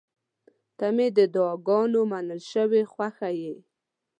•ته 0.77 0.87
مې 0.95 1.07
د 1.17 1.19
دعاګانو 1.35 2.01
منل 2.11 2.41
شوې 2.51 2.81
خوښه 2.91 3.29
یې. 3.41 3.55